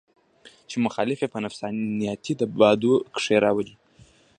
[0.69, 3.75] چې مخالف پۀ نفسياتي دباو کښې راولي